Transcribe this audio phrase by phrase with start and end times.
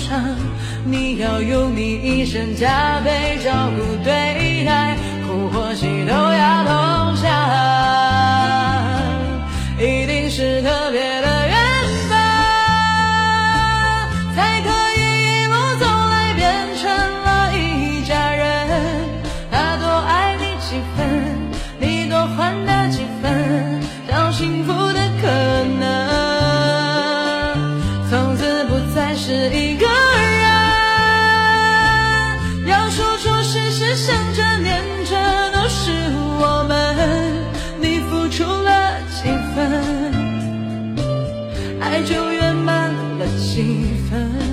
[0.00, 0.18] 上
[0.84, 7.28] 你要用你一生加倍照顾对待，苦或喜都要同享，
[9.78, 11.54] 一定是特别的缘
[12.08, 12.18] 分，
[14.34, 16.42] 才可以一路走来变
[16.80, 16.82] 成
[17.24, 18.40] 了一家人。
[19.50, 20.98] 他多爱你几分，
[21.78, 23.28] 你多还他几分，
[24.08, 25.28] 找幸福的可
[25.78, 25.82] 能，
[28.08, 29.59] 从此不再是一
[33.94, 35.16] 想着念着
[35.52, 35.90] 都是
[36.38, 37.34] 我们，
[37.80, 39.58] 你付出了几分，
[41.80, 44.49] 爱就圆满了几分。